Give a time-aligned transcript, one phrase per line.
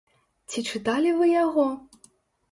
[0.53, 1.65] Ці чыталі вы яго?